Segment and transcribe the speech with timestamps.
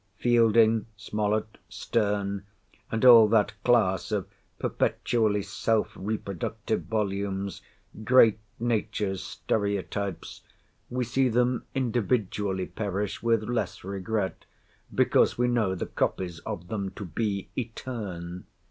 [0.17, 2.43] Fielding, Smollet, Sterne,
[2.91, 4.27] and all that class of
[4.57, 14.45] perpetually self reproductive volumes—Great Nature's Stereotypes—we see them individually perish with less regret,
[14.91, 18.45] because we know the copies of them to be "eterne."